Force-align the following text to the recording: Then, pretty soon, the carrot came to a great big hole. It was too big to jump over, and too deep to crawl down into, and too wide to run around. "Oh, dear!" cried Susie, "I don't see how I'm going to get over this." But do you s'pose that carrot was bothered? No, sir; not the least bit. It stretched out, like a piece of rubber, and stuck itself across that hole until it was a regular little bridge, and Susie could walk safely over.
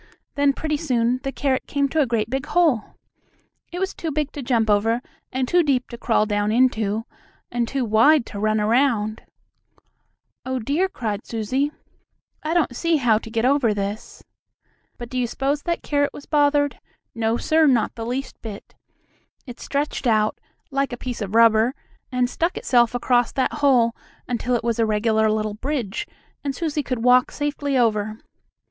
Then, 0.33 0.53
pretty 0.53 0.77
soon, 0.77 1.19
the 1.21 1.31
carrot 1.31 1.67
came 1.67 1.87
to 1.89 2.01
a 2.01 2.07
great 2.07 2.27
big 2.27 2.47
hole. 2.47 2.95
It 3.71 3.77
was 3.77 3.93
too 3.93 4.09
big 4.11 4.31
to 4.31 4.41
jump 4.41 4.67
over, 4.67 4.99
and 5.31 5.47
too 5.47 5.61
deep 5.61 5.87
to 5.89 5.97
crawl 5.99 6.25
down 6.25 6.51
into, 6.51 7.05
and 7.51 7.67
too 7.67 7.85
wide 7.85 8.25
to 8.25 8.39
run 8.39 8.59
around. 8.59 9.21
"Oh, 10.43 10.57
dear!" 10.57 10.89
cried 10.89 11.23
Susie, 11.27 11.71
"I 12.41 12.55
don't 12.55 12.75
see 12.75 12.97
how 12.97 13.11
I'm 13.11 13.13
going 13.17 13.21
to 13.21 13.29
get 13.29 13.45
over 13.45 13.75
this." 13.75 14.23
But 14.97 15.07
do 15.07 15.19
you 15.19 15.27
s'pose 15.27 15.61
that 15.61 15.83
carrot 15.83 16.13
was 16.13 16.25
bothered? 16.25 16.79
No, 17.13 17.37
sir; 17.37 17.67
not 17.67 17.93
the 17.93 18.03
least 18.03 18.41
bit. 18.41 18.73
It 19.45 19.59
stretched 19.59 20.07
out, 20.07 20.39
like 20.71 20.91
a 20.91 20.97
piece 20.97 21.21
of 21.21 21.35
rubber, 21.35 21.75
and 22.11 22.27
stuck 22.27 22.57
itself 22.57 22.95
across 22.95 23.31
that 23.33 23.53
hole 23.53 23.95
until 24.27 24.55
it 24.55 24.63
was 24.63 24.79
a 24.79 24.85
regular 24.87 25.29
little 25.29 25.53
bridge, 25.53 26.07
and 26.43 26.55
Susie 26.55 26.81
could 26.81 27.03
walk 27.03 27.29
safely 27.29 27.77
over. 27.77 28.17